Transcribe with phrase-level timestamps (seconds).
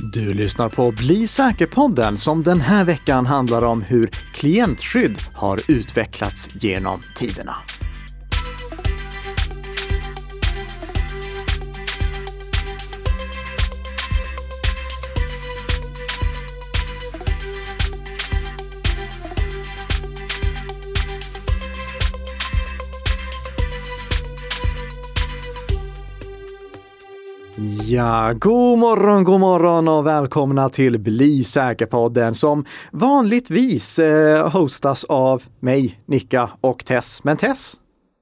[0.00, 6.50] Du lyssnar på Bli säker-podden som den här veckan handlar om hur klientskydd har utvecklats
[6.54, 7.56] genom tiderna.
[27.90, 35.42] Ja, god morgon, god morgon och välkomna till Bli säker-podden som vanligtvis eh, hostas av
[35.60, 37.24] mig, Nicka och Tess.
[37.24, 37.74] Men Tess,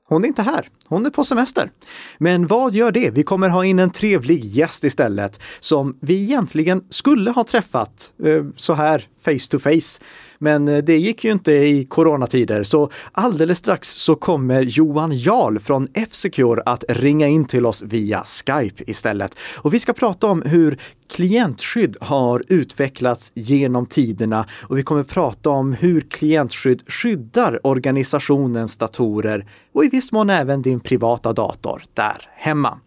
[0.09, 0.69] hon är inte här.
[0.89, 1.71] Hon är på semester.
[2.19, 3.11] Men vad gör det?
[3.11, 8.45] Vi kommer ha in en trevlig gäst istället som vi egentligen skulle ha träffat eh,
[8.57, 10.03] så här face to face.
[10.39, 15.59] Men eh, det gick ju inte i coronatider, så alldeles strax så kommer Johan Jarl
[15.59, 19.39] från F-Secure att ringa in till oss via Skype istället.
[19.59, 25.51] Och vi ska prata om hur klientskydd har utvecklats genom tiderna och vi kommer prata
[25.51, 32.29] om hur klientskydd skyddar organisationens datorer och i viss mån även din privata dator där
[32.35, 32.79] hemma.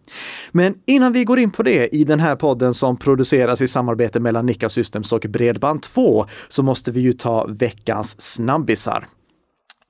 [0.52, 4.20] Men innan vi går in på det i den här podden som produceras i samarbete
[4.20, 9.06] mellan Nikka Systems och Bredband2 så måste vi ju ta veckans snabbisar.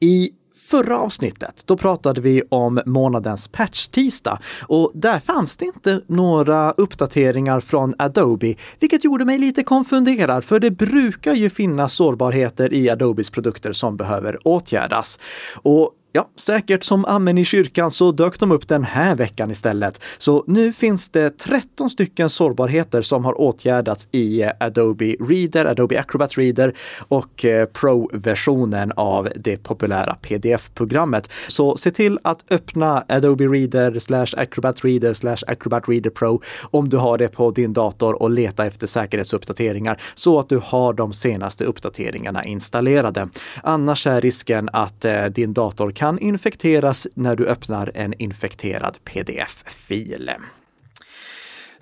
[0.00, 0.30] I
[0.70, 7.60] förra avsnittet, då pratade vi om månadens patch-tisdag och där fanns det inte några uppdateringar
[7.60, 13.30] från Adobe, vilket gjorde mig lite konfunderad, för det brukar ju finnas sårbarheter i Adobes
[13.30, 15.18] produkter som behöver åtgärdas.
[15.62, 20.02] Och Ja, säkert som amen i kyrkan så dök de upp den här veckan istället.
[20.18, 26.38] Så nu finns det 13 stycken sårbarheter som har åtgärdats i Adobe Reader, Adobe Acrobat
[26.38, 26.76] Reader
[27.08, 31.30] och eh, Pro-versionen av det populära pdf-programmet.
[31.48, 36.88] Så se till att öppna Adobe Reader slash Acrobat Reader slash Acrobat Reader Pro om
[36.88, 41.12] du har det på din dator och leta efter säkerhetsuppdateringar så att du har de
[41.12, 43.28] senaste uppdateringarna installerade.
[43.62, 50.30] Annars är risken att eh, din dator kan infekteras när du öppnar en infekterad pdf-fil.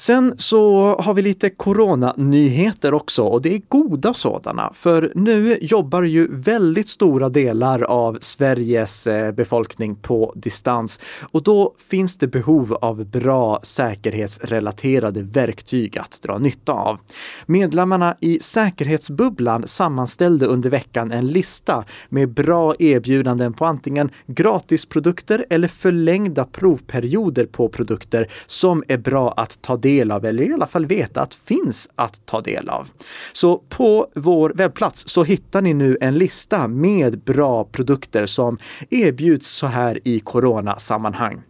[0.00, 4.72] Sen så har vi lite coronanyheter också och det är goda sådana.
[4.74, 11.74] För nu jobbar ju väldigt stora delar av Sveriges eh, befolkning på distans och då
[11.90, 17.00] finns det behov av bra säkerhetsrelaterade verktyg att dra nytta av.
[17.46, 25.68] Medlemmarna i Säkerhetsbubblan sammanställde under veckan en lista med bra erbjudanden på antingen gratisprodukter eller
[25.68, 30.66] förlängda provperioder på produkter som är bra att ta del del av eller i alla
[30.66, 32.88] fall veta att finns att ta del av.
[33.32, 38.58] Så på vår webbplats så hittar ni nu en lista med bra produkter som
[38.90, 41.42] erbjuds så här i coronasammanhang.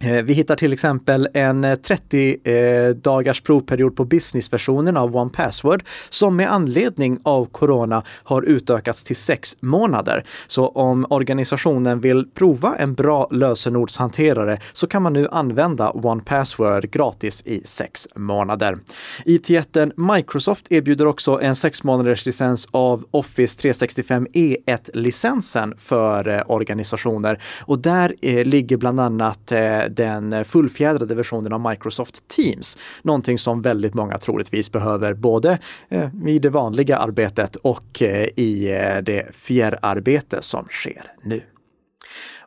[0.00, 5.30] Eh, vi hittar till exempel en eh, 30 eh, dagars provperiod på businessversionen av One
[5.30, 10.24] Password som med anledning av corona har utökats till sex månader.
[10.46, 16.90] Så om organisationen vill prova en bra lösenordshanterare så kan man nu använda One Password
[16.90, 18.78] gratis i sex månader.
[19.24, 27.78] IT-jätten Microsoft erbjuder också en sex månaders licens av Office 365 E1-licensen för organisationer och
[27.78, 28.14] där
[28.44, 29.52] ligger bland annat
[29.90, 32.78] den fullfjädrade versionen av Microsoft Teams.
[33.02, 35.58] Någonting som väldigt många troligtvis behöver både
[35.88, 41.42] eh, i det vanliga arbetet och eh, i eh, det fjärrarbete som sker nu.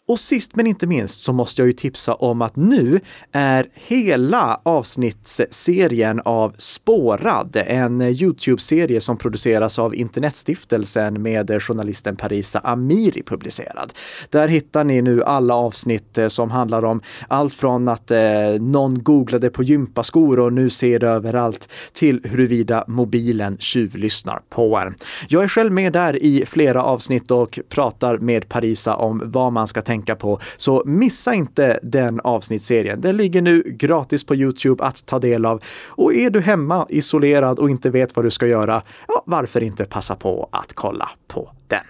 [0.09, 2.99] Och sist men inte minst så måste jag ju tipsa om att nu
[3.31, 13.23] är hela avsnittsserien av Spårad, en Youtube-serie som produceras av Internetstiftelsen med journalisten Parisa Amiri
[13.23, 13.93] publicerad.
[14.29, 18.19] Där hittar ni nu alla avsnitt eh, som handlar om allt från att eh,
[18.59, 24.95] någon googlade på gympaskor och nu ser det överallt till huruvida mobilen tjuvlyssnar på en.
[25.27, 29.67] Jag är själv med där i flera avsnitt och pratar med Parisa om vad man
[29.67, 30.39] ska tänka tänka på.
[30.57, 33.01] Så missa inte den avsnittsserien.
[33.01, 35.63] Den ligger nu gratis på Youtube att ta del av.
[35.87, 39.85] Och är du hemma isolerad och inte vet vad du ska göra, ja, varför inte
[39.85, 41.83] passa på att kolla på den?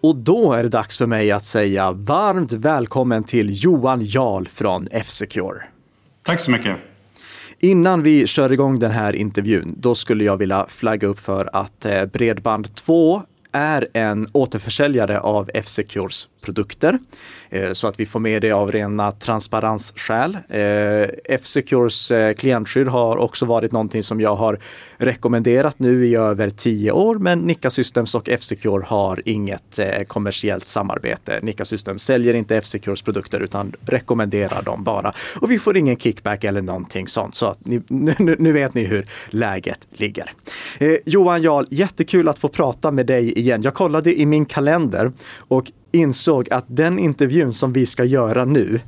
[0.00, 4.86] Och då är det dags för mig att säga varmt välkommen till Johan Jarl från
[4.90, 5.62] F-Secure.
[6.24, 6.76] Tack så mycket.
[7.60, 11.86] Innan vi kör igång den här intervjun, då skulle jag vilja flagga upp för att
[11.86, 13.22] eh, Bredband2
[13.56, 16.98] är en återförsäljare av F-Secures produkter
[17.50, 20.38] eh, så att vi får med det av rena transparensskäl.
[20.48, 24.58] Eh, F-Secures eh, klientskydd har också varit någonting som jag har
[24.96, 31.40] rekommenderat nu i över tio år, men Nika Systems och F-Secure har inget kommersiellt samarbete.
[31.42, 35.12] Nika Systems säljer inte F-Secures produkter utan rekommenderar dem bara.
[35.40, 37.34] Och vi får ingen kickback eller någonting sånt.
[37.34, 40.32] Så att ni, nu, nu vet ni hur läget ligger.
[40.78, 43.62] Eh, Johan Jarl, jättekul att få prata med dig igen.
[43.62, 48.80] Jag kollade i min kalender och insåg att den intervjun som vi ska göra nu,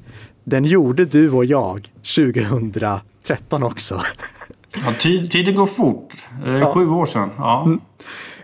[0.45, 4.01] den gjorde du och jag 2013 också.
[4.85, 6.15] Ja, tid, tiden går fort.
[6.47, 6.73] Eh, ja.
[6.75, 7.31] Sju år sedan.
[7.39, 7.65] Ja.
[7.65, 7.81] Mm.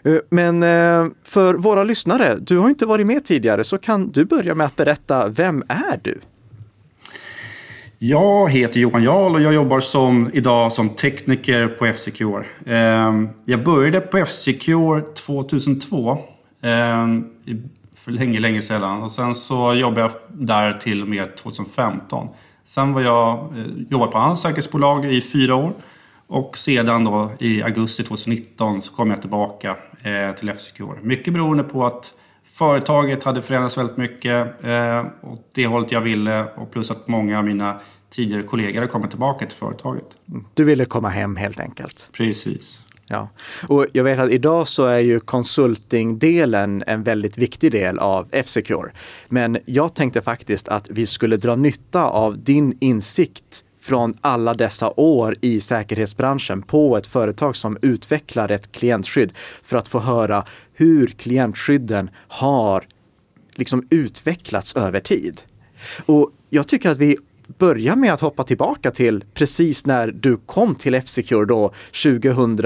[0.04, 4.24] Eh, men eh, för våra lyssnare, du har inte varit med tidigare, så kan du
[4.24, 6.20] börja med att berätta, vem är du?
[7.98, 12.44] Jag heter Johan Jarl och jag jobbar som, idag som tekniker på F-Secure.
[12.66, 16.18] Ehm, jag började på F-Secure 2002.
[18.04, 19.02] För länge, länge sedan.
[19.02, 22.28] Och sen så jobbade jag där till och med 2015.
[22.62, 25.72] Sen var jag eh, jobbat på annat säkerhetsbolag i fyra år.
[26.26, 30.98] Och sedan då i augusti 2019 så kom jag tillbaka eh, till F-Secure.
[31.02, 32.14] Mycket beroende på att
[32.44, 37.38] Företaget hade förändrats väldigt mycket eh, åt det hållet jag ville och plus att många
[37.38, 37.80] av mina
[38.10, 40.04] tidigare kollegor hade kommit tillbaka till företaget.
[40.54, 42.10] Du ville komma hem helt enkelt?
[42.12, 42.86] Precis.
[43.08, 43.28] Ja,
[43.68, 48.92] och jag vet att idag så är ju konsultingdelen en väldigt viktig del av F-Secure.
[49.28, 54.90] Men jag tänkte faktiskt att vi skulle dra nytta av din insikt från alla dessa
[54.96, 61.06] år i säkerhetsbranschen på ett företag som utvecklar ett klientskydd för att få höra hur
[61.06, 62.84] klientskydden har
[63.54, 65.42] liksom utvecklats över tid.
[66.06, 67.16] Och jag tycker att vi
[67.46, 72.56] börjar med att hoppa tillbaka till precis när du kom till F-Secure då 2000,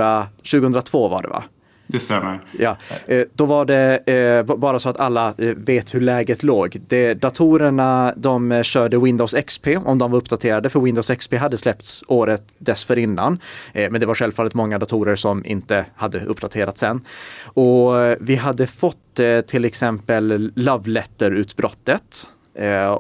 [0.43, 1.45] 2002 var det va?
[1.91, 2.41] Det stämmer.
[2.59, 2.77] Ja,
[3.07, 6.81] eh, då var det eh, bara så att alla eh, vet hur läget låg.
[6.89, 12.05] Det, datorerna de körde Windows XP om de var uppdaterade för Windows XP hade släppts
[12.07, 13.39] året dessförinnan.
[13.73, 17.01] Men det var självfallet många datorer som inte hade uppdaterats än.
[17.45, 22.29] Och vi hade fått till exempel Love Letter-utbrottet.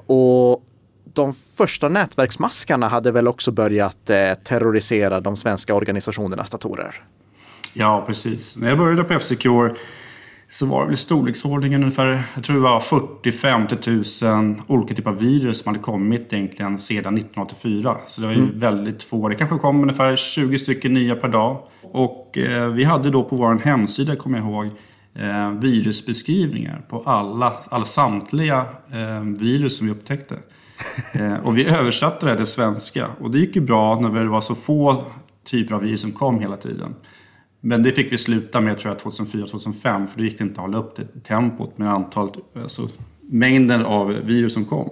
[0.06, 0.62] Och
[1.12, 4.04] de första nätverksmaskarna hade väl också börjat
[4.44, 6.94] terrorisera de svenska organisationernas datorer.
[7.72, 8.56] Ja, precis.
[8.56, 9.74] När jag började på F-Secure
[10.50, 15.18] så var det väl storleksordningen ungefär, jag tror det var 40-50 000 olika typer av
[15.18, 17.96] virus som hade kommit egentligen sedan 1984.
[18.06, 18.58] Så det var ju mm.
[18.58, 19.28] väldigt få.
[19.28, 21.62] Det kanske kom ungefär 20 stycken nya per dag.
[21.82, 24.66] Och eh, vi hade då på vår hemsida, kommer jag ihåg,
[25.14, 30.36] eh, virusbeskrivningar på alla, alla samtliga eh, virus som vi upptäckte.
[31.12, 33.06] Eh, och vi översatte det till svenska.
[33.20, 35.04] Och det gick ju bra när det var så få
[35.46, 36.94] typer av virus som kom hela tiden.
[37.60, 40.66] Men det fick vi sluta med tror jag 2004-2005 för då gick det inte att
[40.66, 42.88] hålla upp det tempot med antalet, alltså
[43.20, 44.90] mängden av virus som kom.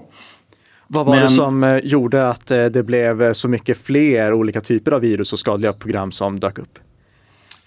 [0.87, 4.61] Vad var Men, det som eh, gjorde att eh, det blev så mycket fler olika
[4.61, 6.79] typer av virus och skadliga program som dök upp?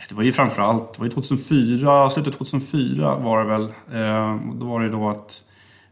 [0.10, 3.68] Det var ju framförallt, det var ju 2004, slutet 2004 var det väl.
[4.60, 5.44] Då var det då att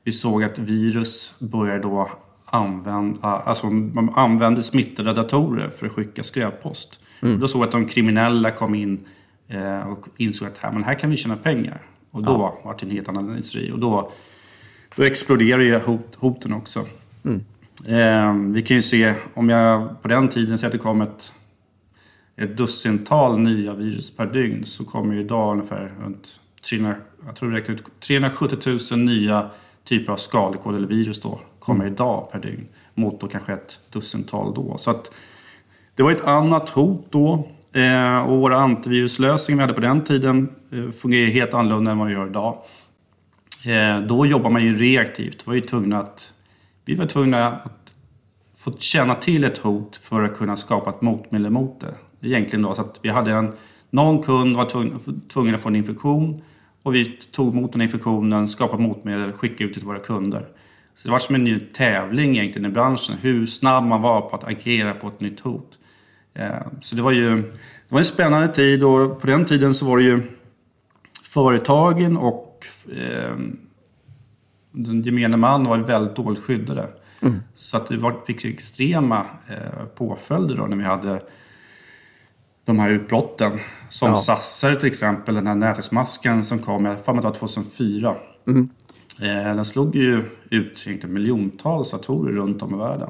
[0.08, 2.10] vi såg att virus började då
[2.46, 7.00] använda, alltså man använde smittade datorer för att skicka skräppost.
[7.22, 7.40] Mm.
[7.40, 9.00] Då såg att de kriminella kom in
[9.48, 11.82] eh, och insåg att här, men här kan vi tjäna pengar.
[12.12, 12.60] Och då ja.
[12.64, 13.72] var det en helt annan industri.
[13.72, 14.12] Och då,
[14.96, 16.86] då exploderade ju hot, hoten också.
[17.26, 17.44] Mm.
[17.86, 21.34] Eh, vi kan ju se, om jag på den tiden säger att det kom ett,
[22.36, 26.40] ett dussintal nya virus per dygn så kommer ju idag ungefär runt
[26.70, 26.96] 300,
[27.26, 29.50] jag tror det ut, 370 000 nya
[29.88, 31.94] typer av skadekod eller virus då kommer mm.
[31.94, 32.68] idag per dygn.
[32.94, 34.78] Mot då kanske ett dussintal då.
[34.78, 35.12] Så att
[35.96, 37.48] det var ett annat hot då.
[37.74, 42.08] Eh, och våra antiviruslösningar vi hade på den tiden eh, fungerar helt annorlunda än vad
[42.08, 42.58] vi gör idag.
[43.68, 45.48] Eh, då jobbar man ju reaktivt.
[45.48, 46.34] Var, ju tvungna att,
[46.86, 47.94] vi var tvungna att
[48.56, 51.94] få känna till ett hot för att kunna skapa ett motmedel mot det.
[52.28, 53.54] Egentligen då så att vi hade en,
[53.90, 56.42] någon kund var tvungen, tvungen att få en infektion
[56.84, 60.48] och vi tog emot den infektionen, skapade motmedel, skickade ut det till våra kunder.
[60.94, 64.36] Så det var som en ny tävling egentligen i branschen, hur snabb man var på
[64.36, 65.80] att agera på ett nytt hot.
[66.34, 66.50] Eh,
[66.82, 69.98] så det var ju det var en spännande tid och på den tiden så var
[69.98, 70.22] det ju
[71.24, 73.36] företagen och eh,
[74.72, 76.90] den gemene man var väldigt dåligt skyddade.
[77.22, 77.40] Mm.
[77.54, 81.22] Så att det var, fick extrema eh, påföljder då när vi hade
[82.68, 83.52] de här utbrotten.
[83.90, 84.16] Som ja.
[84.16, 88.16] Sasser till exempel, den här nätverksmasken som kom, jag för mig det var 2004.
[88.48, 88.70] Mm.
[89.20, 93.10] Den slog ju ut miljontals datorer runt om i världen.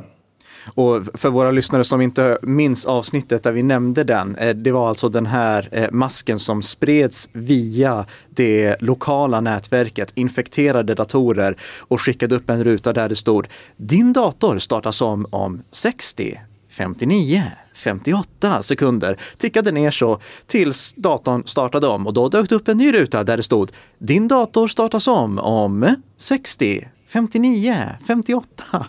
[0.74, 4.90] Och för våra lyssnare som inte minns avsnittet där vi nämnde den, eh, det var
[4.90, 12.36] alltså den här eh, masken som spreds via det lokala nätverket, infekterade datorer och skickade
[12.36, 13.48] upp en ruta där det stod
[13.78, 17.44] Din dator startas om om 60, 59,
[17.78, 22.78] 58 sekunder tickade ner så tills datorn startade om och då dök det upp en
[22.78, 27.76] ny ruta där det stod Din dator startas om om 60, 59,
[28.08, 28.86] 58.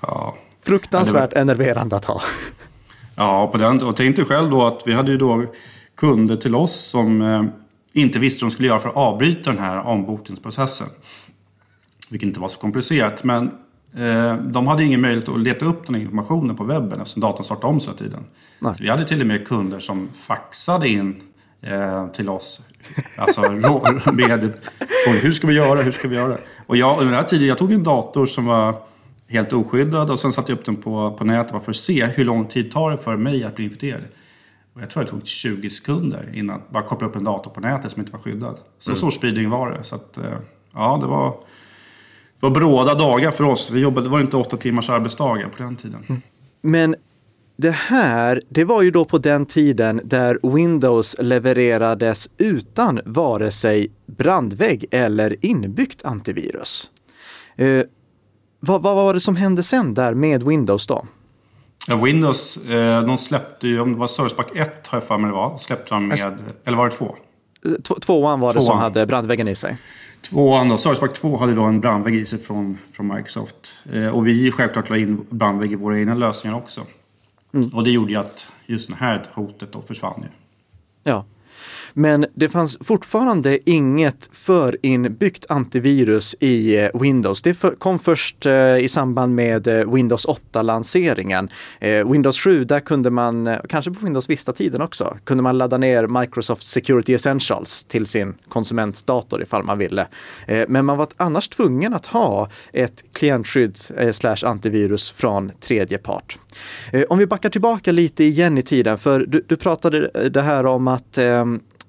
[0.00, 0.36] Ja.
[0.62, 1.42] Fruktansvärt ja, var...
[1.42, 2.22] enerverande att ha.
[3.16, 5.44] Ja, på den, och tänk dig själv då att vi hade ju då
[5.96, 7.42] kunder till oss som eh,
[7.92, 10.86] inte visste vad de skulle göra för att avbryta den här ombokningsprocessen.
[12.10, 13.50] Vilket inte var så komplicerat, men
[14.52, 17.66] de hade ingen möjlighet att leta upp den här informationen på webben eftersom datorn startade
[17.66, 18.24] om sig tiden.
[18.78, 21.22] Vi hade till och med kunder som faxade in
[21.60, 22.60] eh, till oss.
[23.18, 23.40] Alltså
[24.12, 24.54] med
[25.22, 26.38] hur ska vi göra, hur ska vi göra?
[26.66, 28.74] Och jag, under den här tiden, jag tog en dator som var
[29.28, 32.06] helt oskyddad och sen satte jag upp den på, på nätet bara för att se
[32.06, 34.02] hur lång tid tar det för mig att bli infekterad.
[34.74, 37.92] Och jag tror det tog 20 sekunder innan bara koppla upp en dator på nätet
[37.92, 38.56] som inte var skyddad.
[38.78, 38.96] Så mm.
[38.96, 39.84] stor speeding var det.
[39.84, 40.24] Så att, eh,
[40.74, 41.36] ja, det var,
[42.40, 43.70] var bråda dagar för oss.
[43.70, 46.04] Vi jobbade, det var inte åtta timmars arbetsdagar på den tiden.
[46.08, 46.22] Mm.
[46.62, 46.96] Men
[47.56, 53.90] det här, det var ju då på den tiden där Windows levererades utan vare sig
[54.06, 56.90] brandvägg eller inbyggt antivirus.
[57.56, 57.82] Eh,
[58.60, 61.06] vad, vad var det som hände sen där med Windows då?
[61.88, 65.18] Ja, Windows, eh, de släppte ju, om det var Service Pack 1 har jag för
[65.18, 67.16] mig det var, släppte de med, eller var det 2?
[68.06, 68.66] Tvåan var det tvåan.
[68.66, 69.78] som hade brandväggen i sig.
[70.20, 73.84] Tvåan då, Service Pack 2 hade då en brandvägg i sig från, från Microsoft.
[73.92, 76.80] Eh, och vi självklart la in brandvägg i våra egna lösningar också.
[77.54, 77.66] Mm.
[77.74, 80.28] Och det gjorde ju att just det här hotet då försvann ju.
[81.02, 81.24] Ja.
[81.98, 87.42] Men det fanns fortfarande inget förinbyggt antivirus i eh, Windows.
[87.42, 91.48] Det kom först eh, i samband med eh, Windows 8-lanseringen.
[91.80, 96.66] Windows 7, där kunde man, kanske på Windows Vista-tiden också, kunde man ladda ner Microsoft
[96.66, 100.06] Security Essentials till sin konsumentdator ifall man ville.
[100.68, 103.76] Men man var annars tvungen att ha ett klientskydd
[104.12, 106.38] slash antivirus från tredje part.
[107.08, 110.88] Om vi backar tillbaka lite igen i tiden, för du, du pratade det här om
[110.88, 111.44] att eh,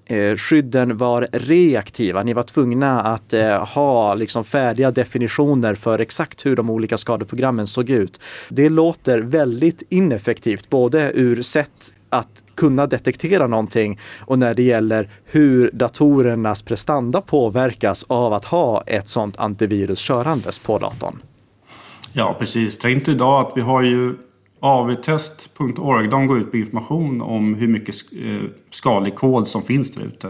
[0.08, 2.24] eh, skydden var reaktiva.
[2.24, 7.68] Ni var tvungna att eh, ha liksom färdiga definitioner för exakt hur de olika skadeprogrammen
[7.68, 8.22] såg ut.
[8.50, 15.10] Det låter väldigt ineffektivt, både ur sätt att kunna detektera någonting och när det gäller
[15.26, 21.20] hur datorernas prestanda påverkas av att ha ett sådant antivirus körandes på datorn.
[22.14, 22.78] Ja, precis.
[22.78, 24.16] Tänk idag att vi har ju
[24.60, 27.96] avtest.org de går ut med information om hur mycket
[28.26, 30.28] eh, skadlig kod som finns där ute.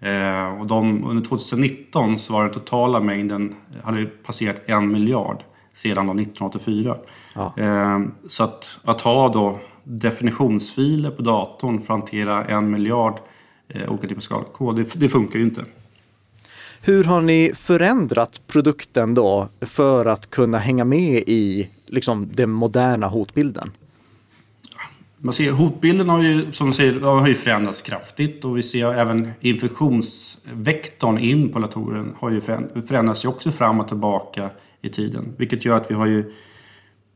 [0.00, 5.42] Eh, och de, under 2019 så var den totala mängden hade passerat en miljard
[5.72, 6.96] sedan 1984.
[7.34, 7.54] Ja.
[7.56, 13.18] Eh, så att, att ha då definitionsfiler på datorn för att hantera en miljard
[13.88, 15.64] olika typer av skadlig kod, det, det funkar ju inte.
[16.84, 23.06] Hur har ni förändrat produkten då för att kunna hänga med i liksom, den moderna
[23.06, 23.70] hotbilden?
[25.18, 28.94] Man ser, hotbilden har ju, som du säger, har ju förändrats kraftigt och vi ser
[28.94, 32.40] även infektionsvektorn in på datoren har ju
[32.86, 35.34] förändrats ju också fram och tillbaka i tiden.
[35.36, 36.32] Vilket gör att vi har ju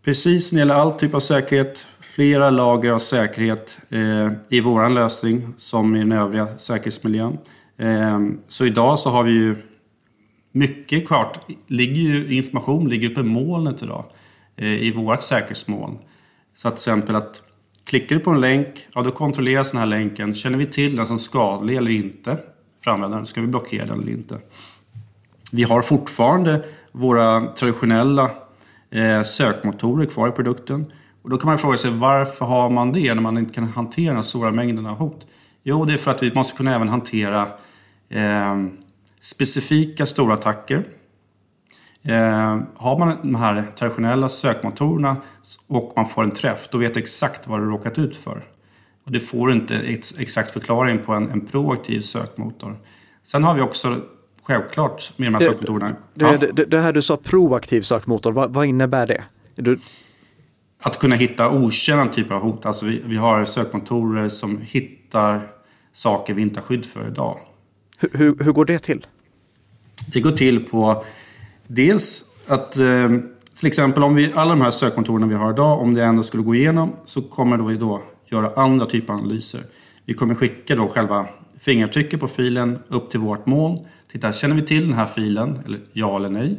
[0.04, 4.94] precis när det gäller all typ av säkerhet flera lager av säkerhet eh, i våran
[4.94, 7.38] lösning som i den övriga säkerhetsmiljön.
[7.76, 9.56] Eh, så idag så har vi ju
[10.52, 14.25] mycket klart, ligger ju, information ligger uppe i molnet idag eh,
[14.56, 15.98] Eh, i vårt säkerhetsmål.
[16.54, 17.42] Så att till exempel att
[17.84, 20.34] klickar du på en länk, ja då kontrolleras den här länken.
[20.34, 22.38] Känner vi till den som skadlig eller inte
[22.84, 24.38] för användaren, ska vi blockera den eller inte?
[25.52, 28.30] Vi har fortfarande våra traditionella
[28.90, 30.92] eh, sökmotorer kvar i produkten.
[31.22, 34.14] Och då kan man fråga sig varför har man det när man inte kan hantera
[34.14, 35.26] den stora mängden av hot?
[35.62, 37.48] Jo, det är för att vi måste kunna även hantera
[38.08, 38.66] eh,
[39.20, 40.84] specifika stora attacker.
[42.08, 45.16] Eh, har man de här traditionella sökmotorerna
[45.66, 48.44] och man får en träff, då vet du exakt vad du råkat ut för.
[49.04, 52.78] Och det får du inte ex exakt förklaring på en, en proaktiv sökmotor.
[53.22, 53.96] Sen har vi också
[54.42, 55.96] självklart med de här sökmotorerna.
[56.14, 56.36] Det, ja.
[56.52, 59.24] det, det, här du sa proaktiv sökmotor, vad, vad innebär det?
[59.54, 59.78] Du...
[60.82, 62.66] Att kunna hitta okända typer av hot.
[62.66, 65.40] Alltså vi, vi har sökmotorer som hittar
[65.92, 67.38] saker vi inte har skydd för idag.
[67.98, 69.06] Hur, hur, hur går det till?
[70.12, 71.04] Det går till på
[71.66, 73.10] dels att eh,
[73.58, 76.42] till exempel om vi, alla de här sökmotorerna vi har idag, om det ändå skulle
[76.42, 79.60] gå igenom så kommer vi då göra andra typer av analyser.
[80.04, 81.26] Vi kommer skicka då själva
[81.60, 83.78] fingeravtrycket på filen upp till vårt moln.
[84.12, 85.58] Titta, känner vi till den här filen?
[85.66, 86.58] Eller ja eller nej?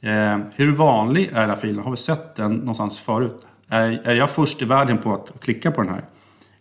[0.00, 1.84] Eh, hur vanlig är den här filen?
[1.84, 3.44] Har vi sett den någonstans förut?
[3.68, 6.04] är, är jag först i världen på att klicka på den här,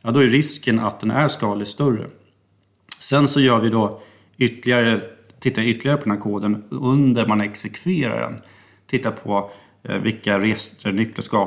[0.02, 2.08] ja då är risken att den är skadlig större.
[3.00, 4.02] Sen så gör vi då
[4.38, 5.02] ytterligare,
[5.40, 8.42] tittar ytterligare på den här koden under man exekverar den.
[8.88, 9.50] Tittar på
[9.84, 10.92] eh, vilka register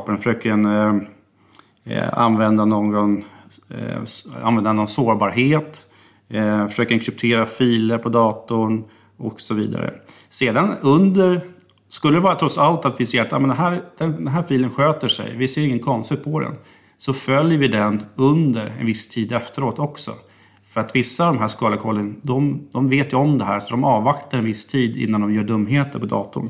[0.06, 0.16] den.
[0.16, 1.02] försöker den eh,
[1.84, 3.24] eh, använda någon,
[3.68, 4.02] eh,
[4.42, 5.86] använda någon sårbarhet,
[6.28, 8.84] eh, försöker kryptera filer på datorn
[9.16, 9.94] och så vidare.
[10.28, 11.40] Sedan under
[11.88, 14.42] skulle det vara trots allt att vi ser att ja, men den, här, den här
[14.42, 16.54] filen sköter sig, vi ser inget konstigt på den,
[16.98, 20.12] så följer vi den under en viss tid efteråt också.
[20.70, 23.70] För att vissa av de här skalakollen, de, de vet ju om det här så
[23.70, 26.48] de avvaktar en viss tid innan de gör dumheter på datorn.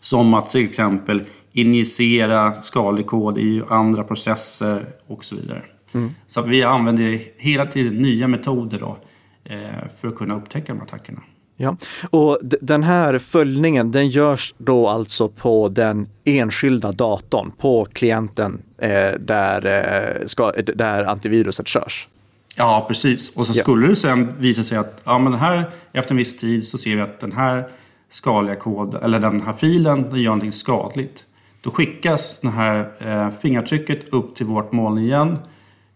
[0.00, 5.62] Som att till exempel injicera skalig kod i andra processer och så vidare.
[5.94, 6.10] Mm.
[6.26, 8.96] Så vi använder hela tiden nya metoder då,
[9.44, 11.20] eh, för att kunna upptäcka de attackerna.
[11.56, 11.76] Ja,
[12.10, 19.12] och den här följningen den görs då alltså på den enskilda datorn, på klienten eh,
[19.20, 22.08] där, eh, ska, där antiviruset körs.
[22.56, 23.36] Ja, precis.
[23.36, 23.62] Och så ja.
[23.62, 26.96] skulle det sen visa sig att ja, men här, efter en viss tid så ser
[26.96, 27.68] vi att den här
[28.08, 31.24] skadliga kod, eller den här filen, den gör någonting skadligt.
[31.60, 35.38] Då skickas det här eh, fingertrycket upp till vårt moln igen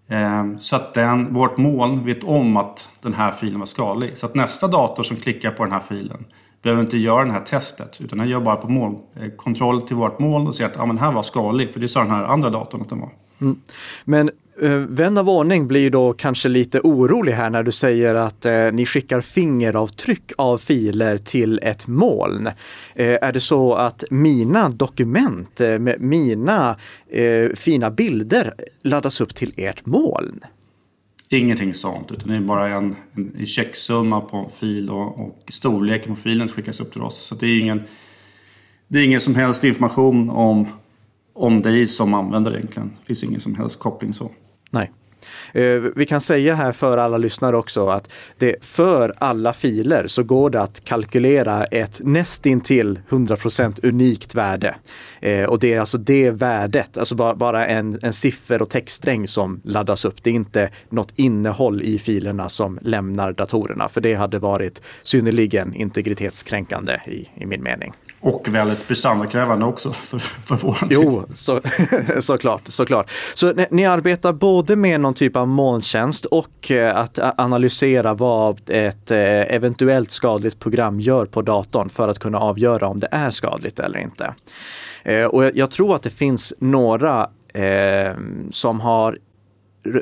[0.09, 4.19] Ehm, så att den, vårt moln vet om att den här filen var skadlig.
[4.19, 6.25] Så att nästa dator som klickar på den här filen
[6.63, 8.01] behöver inte göra det här testet.
[8.01, 10.87] Utan den gör bara på moln, eh, kontroll till vårt moln och ser att ja,
[10.87, 11.71] men den här var skadlig.
[11.71, 13.11] För det sa den här andra datorn att den var.
[13.41, 13.61] Mm.
[14.05, 18.15] Men Eh, Eh, vän av ordning blir då kanske lite orolig här när du säger
[18.15, 22.47] att eh, ni skickar fingeravtryck av filer till ett moln.
[22.95, 26.77] Eh, är det så att mina dokument, eh, med mina
[27.11, 30.41] eh, fina bilder laddas upp till ert moln?
[31.31, 36.15] Ingenting sånt, utan det är bara en, en checksumma på en fil och, och storleken
[36.15, 37.17] på filen skickas upp till oss.
[37.17, 37.83] Så det är ingen,
[38.89, 40.67] det är ingen som helst information om
[41.39, 42.91] om dig som användare egentligen.
[43.01, 44.31] Det finns ingen som helst koppling så.
[45.53, 45.65] Eh,
[45.97, 50.51] vi kan säga här för alla lyssnare också att det för alla filer så går
[50.51, 54.75] det att kalkylera ett nästintill 100% unikt värde.
[55.21, 59.61] Eh, och det är alltså det värdet, alltså bara en, en siffer och textsträng som
[59.65, 60.23] laddas upp.
[60.23, 65.75] Det är inte något innehåll i filerna som lämnar datorerna, för det hade varit synnerligen
[65.75, 67.93] integritetskränkande i, i min mening.
[68.21, 71.61] Och väldigt prestandakrävande också för, för vår Jo, så,
[72.21, 73.11] såklart, såklart.
[73.35, 78.61] Så ni, ni, arbetar både med någon typ av molntjänst och eh, att analysera vad
[78.71, 83.31] ett eh, eventuellt skadligt program gör på datorn för att kunna avgöra om det är
[83.31, 84.35] skadligt eller inte.
[85.03, 87.29] Eh, och jag, tror att det finns några
[88.51, 89.19] som har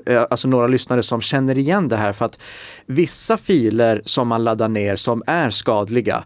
[0.07, 2.39] Eh, alltså några lyssnare som känner igen det här för att
[2.87, 6.25] vissa filer som man laddar ner som är skadliga,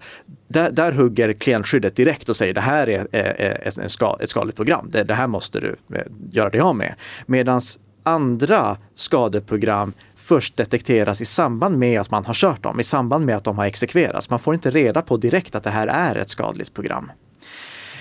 [0.48, 4.56] där, där hugger klientskyddet direkt och säger det här är, är, är ska, ett skadligt
[4.56, 4.88] program.
[4.90, 6.94] Det, det, här måste du eh, göra dig av med.
[7.26, 7.60] Medan
[8.02, 13.36] andra skadeprogram först detekteras i samband med att man har kört dem, i samband med
[13.36, 14.30] att de har exekverats.
[14.30, 17.10] Man får inte reda på direkt att det här är ett skadligt program.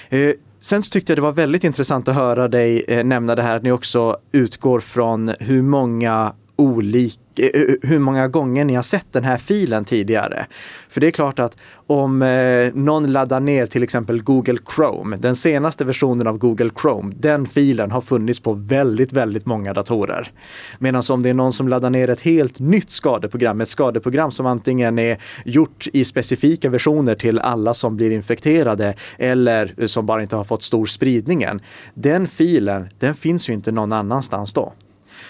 [0.09, 3.41] Eh, Sen så tyckte jag det var väldigt intressant att höra dig eh, nämna det
[3.41, 8.75] här att ni också utgår från hur många olika, eh, eh, hur många gånger ni
[8.75, 10.45] har sett den här filen tidigare.
[10.89, 15.35] För det är klart att om eh, någon laddar ner till exempel Google Chrome, den
[15.35, 20.31] senaste versionen av Google Chrome, den filen har funnits på väldigt, väldigt många datorer.
[20.79, 24.45] Medan om det är någon som laddar ner ett helt nytt skadeprogram, ett skadeprogram som
[24.45, 30.35] antingen är gjort i specifika versioner till alla som blir infekterade eller som bara inte
[30.35, 31.61] har fått stor spridningen.
[31.93, 34.73] Den filen, den finns ju inte någon annanstans då.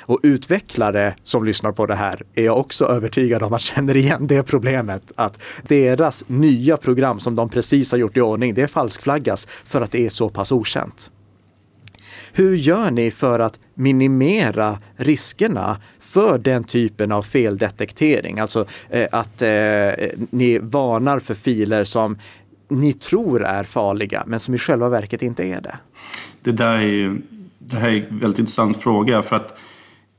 [0.02, 4.28] Och utvecklare som lyssnar på det här är jag också övertygad om att känner igen
[4.28, 5.12] det problemet.
[5.16, 9.92] Att deras nya program som de precis har gjort i ordning, det falskflaggas för att
[9.92, 11.12] det är så pass okänt.
[12.34, 18.40] Hur gör ni för att minimera riskerna för den typen av feldetektering?
[18.40, 19.50] Alltså eh, att eh,
[20.30, 22.18] ni varnar för filer som
[22.70, 25.78] ni tror är farliga, men som i själva verket inte är det.
[26.42, 27.22] Det där är ju
[27.60, 29.58] det här är en väldigt intressant fråga för att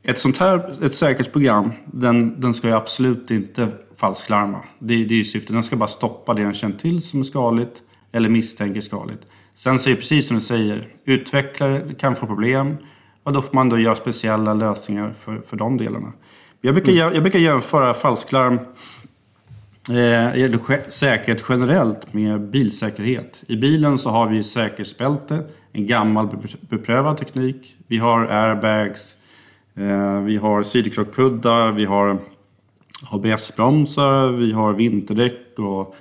[0.03, 4.63] ett sånt här ett säkerhetsprogram, den, den ska ju absolut inte falsklarma.
[4.79, 5.53] Det, det är ju syftet.
[5.53, 7.83] Den ska bara stoppa det den känner till som är skadligt
[8.13, 9.27] eller misstänker skadligt.
[9.55, 12.77] Sen så är det precis som du säger, utvecklare kan få problem
[13.23, 16.13] och då får man då göra speciella lösningar för, för de delarna.
[16.61, 17.15] Jag brukar, mm.
[17.15, 18.59] jag brukar jämföra falsklarm
[19.91, 23.45] eh, säkerhet generellt med bilsäkerhet.
[23.47, 26.29] I bilen så har vi säkerhetsbälte, en gammal
[26.61, 27.77] beprövad teknik.
[27.87, 29.17] Vi har airbags,
[30.25, 32.19] vi har sidokrockkuddar, vi har
[33.11, 35.97] ABS-bromsar, vi har vinterdäck och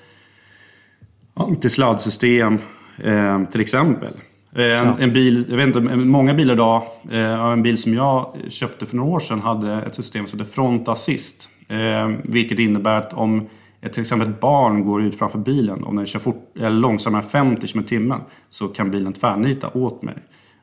[1.33, 2.57] antisladdsystem
[3.03, 4.13] eh, till exempel.
[4.55, 4.95] En, ja.
[4.99, 8.95] en, bil, jag vet inte, många bilar idag, eh, en bil som jag köpte för
[8.95, 11.49] några år sedan hade ett system som heter Front Assist.
[11.67, 13.47] Eh, vilket innebär att om
[13.81, 17.21] ett, till exempel ett barn går ut framför bilen, om den kör fort, eller långsammare
[17.21, 20.15] än 50 km timmen, så kan bilen tvärnita åt mig.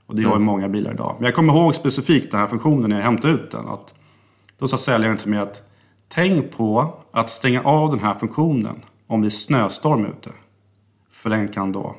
[0.06, 0.46] Och det har ju mm.
[0.46, 1.16] många bilar idag.
[1.18, 3.68] Men jag kommer ihåg specifikt den här funktionen när jag hämtade ut den.
[3.68, 3.94] Att
[4.58, 5.62] då sa säljaren till mig att
[6.08, 10.30] tänk på att stänga av den här funktionen om det är snöstorm ute.
[11.10, 11.96] För den kan då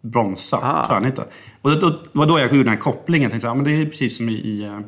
[0.00, 0.86] bromsa, ah.
[0.86, 1.24] tvärnita.
[1.62, 3.22] Och det, var då jag gjorde den här kopplingen.
[3.22, 4.80] Jag tänkte, ja, men det är precis som i, i, eh,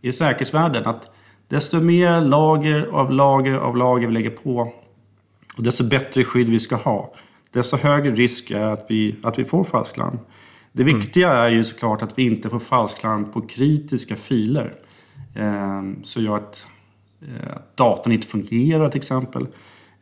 [0.00, 0.86] i säkerhetsvärlden.
[0.86, 1.10] Att
[1.48, 4.72] desto mer lager av lager av lager vi lägger på
[5.56, 7.14] och desto bättre skydd vi ska ha,
[7.52, 10.18] desto högre risk är att vi, att vi får falsklarm.
[10.76, 10.98] Det mm.
[10.98, 11.42] viktiga mm.
[11.42, 14.74] är ju såklart att vi inte får falsklarm på kritiska filer.
[15.34, 16.66] Eh, så gör att
[17.22, 19.46] eh, datorn inte fungerar till exempel.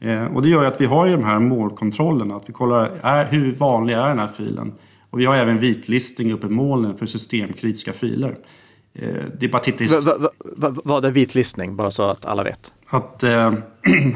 [0.00, 2.36] Eh, och det gör ju att vi har ju de här målkontrollerna.
[2.36, 4.72] Att vi kollar är, hur vanlig är den här filen.
[5.10, 8.36] Och vi har även vitlistning uppe i molnen för systemkritiska filer.
[8.94, 9.08] Eh,
[9.38, 10.00] det är bara titta.
[10.00, 11.76] Va, va, va, vad är vitlistning?
[11.76, 12.74] Bara så att alla vet.
[12.90, 13.30] Att eh,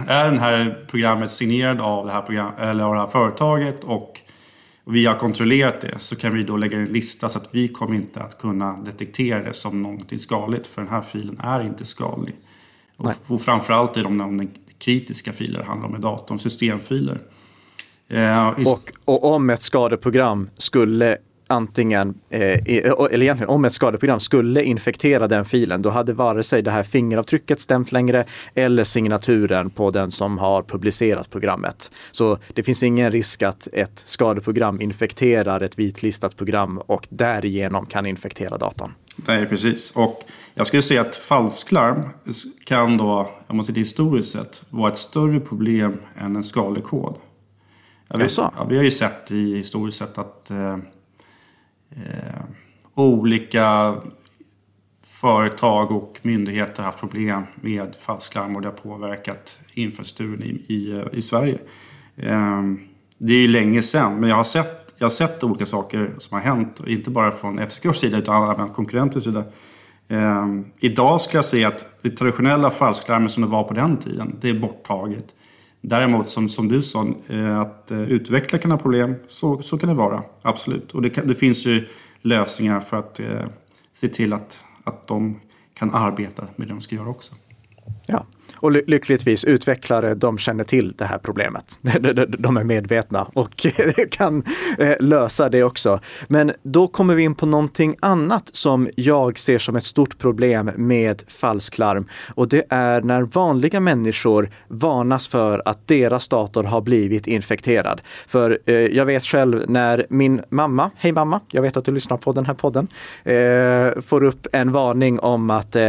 [0.06, 4.20] är det här programmet signerad av det här, program, eller av det här företaget och
[4.94, 7.94] vi har kontrollerat det så kan vi då lägga en lista så att vi kommer
[7.94, 12.36] inte att kunna detektera det som någonting skadligt för den här filen är inte skadlig.
[12.96, 17.18] Och, och framförallt i de, de kritiska filer handlar om i datorn, systemfiler.
[18.08, 24.62] Eh, och, och om ett skadeprogram skulle antingen, eh, eller egentligen om ett skadeprogram skulle
[24.62, 29.90] infektera den filen, då hade vare sig det här fingeravtrycket stämt längre eller signaturen på
[29.90, 31.92] den som har publicerat programmet.
[32.12, 38.06] Så det finns ingen risk att ett skadeprogram infekterar ett vitlistat program och därigenom kan
[38.06, 38.92] infektera datorn.
[39.26, 39.90] Nej, precis.
[39.90, 42.02] Och jag skulle säga att falsklarm
[42.64, 47.14] kan då, om man tittar historiskt sett, vara ett större problem än en skadlig kod.
[48.08, 50.76] Ja, vi, ja, vi har ju sett i historiskt sett att eh,
[51.90, 52.42] eh,
[52.94, 53.96] olika
[55.06, 61.04] företag och myndigheter har haft problem med falsklarm och det har påverkat infrastrukturen i, i,
[61.12, 61.58] i Sverige.
[62.16, 62.62] Eh,
[63.18, 66.34] det är ju länge sedan, men jag har sett jag har sett olika saker som
[66.34, 69.44] har hänt, inte bara från FCKs sida utan även konkurrenters sida.
[70.08, 70.46] Eh,
[70.78, 74.48] idag skulle jag säga att det traditionella falsklarmet som det var på den tiden, det
[74.48, 75.24] är borttaget.
[75.88, 79.88] Däremot som, som du sa, eh, att eh, utveckla kan ha problem, så, så kan
[79.88, 80.22] det vara.
[80.42, 80.94] Absolut.
[80.94, 81.86] Och det, kan, det finns ju
[82.22, 83.46] lösningar för att eh,
[83.92, 85.40] se till att, att de
[85.74, 87.34] kan arbeta med det de ska göra också.
[88.06, 91.78] Ja, och lyckligtvis utvecklare, de känner till det här problemet.
[92.38, 93.66] De är medvetna och
[94.10, 94.42] kan
[94.78, 96.00] eh, lösa det också.
[96.28, 100.70] Men då kommer vi in på någonting annat som jag ser som ett stort problem
[100.76, 102.08] med falsklarm.
[102.34, 108.00] Och det är när vanliga människor varnas för att deras dator har blivit infekterad.
[108.26, 112.16] För eh, jag vet själv när min mamma, hej mamma, jag vet att du lyssnar
[112.16, 112.88] på den här podden,
[113.24, 115.82] eh, får upp en varning om att eh,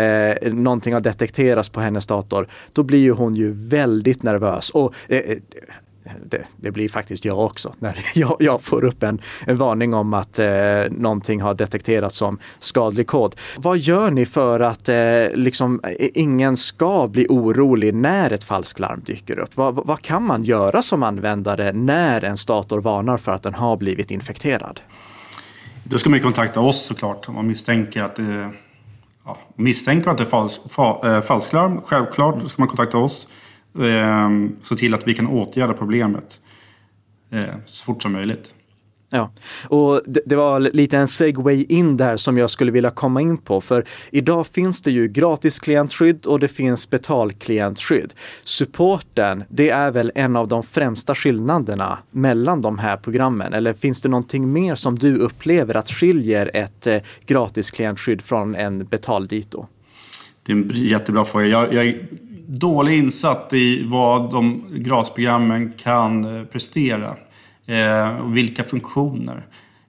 [0.52, 4.70] någonting har detekterats på hennes dator då blir ju hon ju väldigt nervös.
[4.70, 5.38] Och eh, eh
[6.26, 10.14] det, det, blir faktiskt jag också när jag, jag får upp en, en, varning om
[10.14, 10.48] att eh,
[10.90, 13.36] någonting har detekterats som skadlig kod.
[13.58, 14.96] Vad gör ni för att eh,
[15.34, 19.58] liksom, eh, ingen ska bli orolig när ett falsklarm dyker upp?
[19.58, 23.78] Vad, vad kan man göra som användare när en dator varnar för att den har
[23.78, 24.80] blivit infekterad?
[25.84, 28.52] Då ska man kontakta oss såklart om man misstänker att det
[29.28, 32.50] ja, misstänker att det är falsk, fa, äh, falsklarm, självklart mm.
[32.50, 33.28] ska man kontakta oss.
[33.80, 34.30] Eh,
[34.62, 36.40] se till att vi kan åtgärda problemet
[37.32, 38.54] eh, så fort som möjligt.
[39.10, 39.32] Ja,
[39.68, 43.38] och det, det, var lite en segway in där som jag skulle vilja komma in
[43.38, 43.62] på.
[43.62, 48.14] För idag finns det ju gratis klientskydd och det finns betalklientskydd.
[48.44, 53.54] Supporten, det är väl en av de främsta skillnaderna mellan de här programmen.
[53.54, 58.56] Eller finns det någonting mer som du upplever att skiljer ett eh, gratis klientskydd från
[58.56, 59.66] en betaldito?
[60.44, 61.46] Det är en jättebra fråga.
[61.46, 62.08] Jag, jag är
[62.48, 67.16] dåligt insatt i vad de gratisprogrammen kan eh, prestera.
[67.68, 69.46] Eh, och vilka funktioner.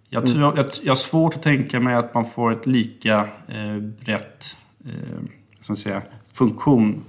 [0.09, 0.53] Jag, tror, mm.
[0.57, 5.21] jag, jag har svårt att tänka mig att man får ett lika eh, brett eh,
[5.61, 7.05] som säga, funktion,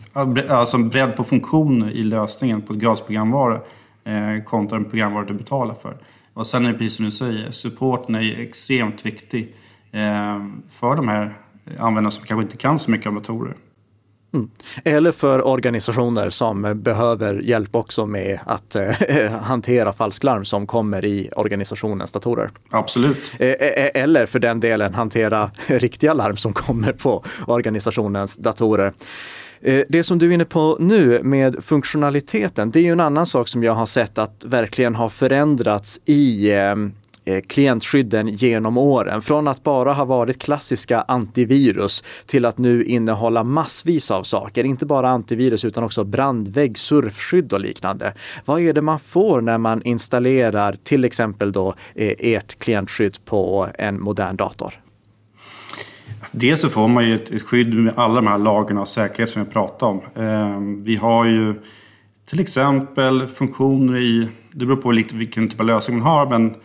[0.49, 3.61] alltså bredd på funktioner i lösningen på ett gratisprogramvara
[4.03, 5.97] eh, kontra en programvara du betalar för.
[6.33, 9.55] Och sen är det precis som du säger, supporten är extremt viktig
[9.91, 11.33] eh, för de här
[11.79, 13.53] användarna som kanske inte kan så mycket om datorer.
[14.33, 14.49] Mm.
[14.83, 21.29] Eller för organisationer som behöver hjälp också med att eh, hantera falsklarm som kommer i
[21.35, 22.49] organisationens datorer.
[22.69, 23.33] Absolut.
[23.39, 28.93] Eh, eh, eller för den delen hantera riktiga larm som kommer på organisationens datorer.
[29.61, 33.25] Eh, det som du är inne på nu med funktionaliteten, det är ju en annan
[33.25, 36.75] sak som jag har sett att verkligen har förändrats i eh,
[37.29, 39.21] Eh, klientskydden genom åren.
[39.21, 44.63] Från att bara ha varit klassiska antivirus till att nu innehålla massvis av saker.
[44.63, 48.13] Inte bara antivirus utan också brandvägg, surfskydd och liknande.
[48.45, 53.67] Vad är det man får när man installerar till exempel då eh, ert klientskydd på
[53.77, 54.73] en modern dator?
[56.31, 59.43] Dels så får man ju ett, skydd med alla de här lagarna av säkerhet som
[59.43, 60.01] vi pratar om.
[60.15, 61.55] Ehm, vi har ju
[62.25, 66.55] till exempel funktioner i, det beror på lite vilken typ av lösning man har, men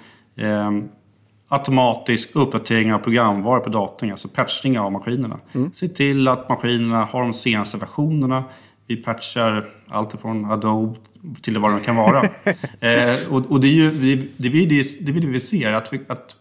[1.48, 5.40] automatisk uppdatering av programvara på datorn, alltså patchning av maskinerna.
[5.52, 5.72] Mm.
[5.72, 8.44] Se till att maskinerna har de senaste versionerna.
[8.86, 10.98] Vi patchar allt från Adobe
[11.42, 12.22] till vad det kan vara.
[12.80, 16.36] eh, och, och, det är ju det, det, det, det, vi ser, att, vi, att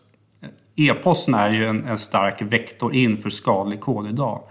[0.76, 4.44] e-posten är ju en, en, stark vektor in för skadlig kod idag.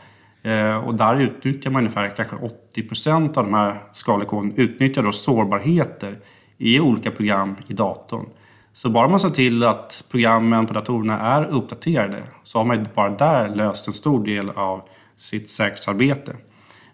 [0.42, 5.02] Eh, och där utnyttjar man ungefär kanske 80 procent av de här skadliga koden utnyttjar
[5.02, 6.18] då sårbarheter
[6.58, 8.26] i olika program i datorn.
[8.72, 13.10] Så bara man ser till att programmen på datorerna är uppdaterade så har man bara
[13.10, 14.82] där löst en stor del av
[15.16, 16.36] sitt säkerhetsarbete.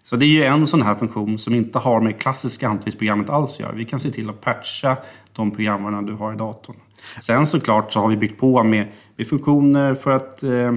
[0.03, 3.53] Så det är ju en sån här funktion som inte har med klassiska antivirusprogrammet alls
[3.53, 3.71] att göra.
[3.71, 4.97] Vi kan se till att patcha
[5.33, 6.75] de programmen du har i datorn.
[7.19, 10.73] Sen såklart så har vi byggt på med, med funktioner för att eh,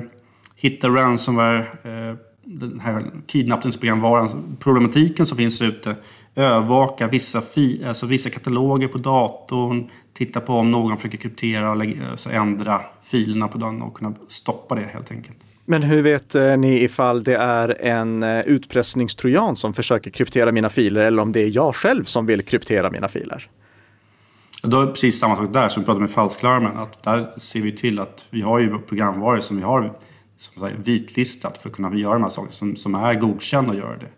[0.57, 5.97] hitta ransomware, eh, den här kidnappningsprogramvaran, problematiken som finns ute.
[6.35, 11.77] Övervaka vissa, fi, alltså vissa kataloger på datorn, titta på om någon försöker kryptera och
[11.77, 15.39] lägga, alltså ändra filerna på den och kunna stoppa det helt enkelt.
[15.65, 20.69] Men hur vet eh, ni ifall det är en eh, utpressningstrojan som försöker kryptera mina
[20.69, 23.49] filer eller om det är jag själv som vill kryptera mina filer?
[24.63, 26.77] Då är det precis samma sak där som vi pratade med falsklarmen.
[26.77, 29.93] Att där ser vi till att vi har ju programvaror som vi har
[30.43, 33.77] som säger, vitlistat för att kunna göra de här sakerna som, som är godkända att
[33.77, 34.09] göra det.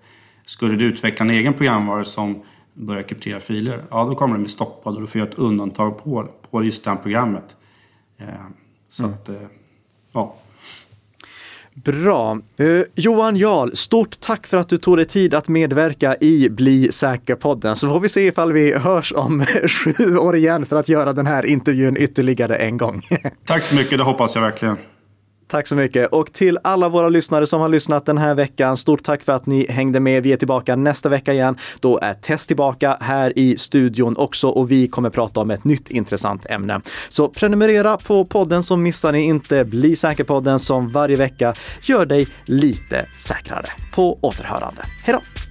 [0.44, 2.42] Skulle du utveckla en egen programvara som
[2.74, 6.04] börjar kryptera filer, ja då kommer den bli stoppad och du får göra ett undantag
[6.04, 7.56] på, på just det programmet.
[8.18, 8.26] Eh,
[8.90, 9.14] så mm.
[9.14, 9.34] att, eh,
[10.12, 10.36] ja.
[11.74, 12.38] Bra.
[12.60, 16.92] Uh, Johan Jarl, stort tack för att du tog dig tid att medverka i Bli
[16.92, 17.76] säker-podden.
[17.76, 21.26] Så får vi se ifall vi hörs om sju år igen för att göra den
[21.26, 23.02] här intervjun ytterligare en gång.
[23.44, 24.76] tack så mycket, det hoppas jag verkligen.
[25.54, 26.12] Tack så mycket.
[26.12, 29.46] Och till alla våra lyssnare som har lyssnat den här veckan, stort tack för att
[29.46, 30.22] ni hängde med.
[30.22, 31.56] Vi är tillbaka nästa vecka igen.
[31.80, 35.90] Då är Tess tillbaka här i studion också och vi kommer prata om ett nytt
[35.90, 36.80] intressant ämne.
[37.08, 42.26] Så prenumerera på podden så missar ni inte Bli säker-podden som varje vecka gör dig
[42.44, 43.66] lite säkrare.
[43.94, 44.82] På återhörande.
[45.04, 45.43] Hej då!